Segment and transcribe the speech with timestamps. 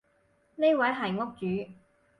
[0.55, 1.75] 呢位係屋主